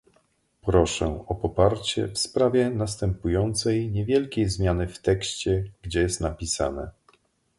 [0.61, 6.91] Proszę o poparcie w sprawie następującej niewielkiej zmiany w tekście, gdzie jest napisane